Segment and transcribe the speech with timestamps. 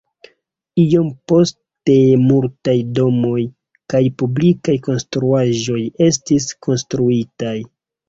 [0.83, 1.97] Iom poste
[2.31, 3.37] multaj domoj
[3.95, 5.81] kaj publikaj konstruaĵoj
[6.11, 7.59] estis konstruitaj.